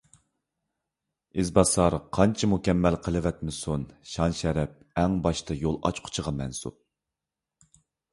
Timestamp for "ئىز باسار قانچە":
1.41-2.47